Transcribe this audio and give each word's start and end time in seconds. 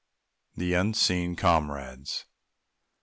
THE 0.57 0.73
UNSEEN 0.75 1.35
COMRADES. 1.35 2.25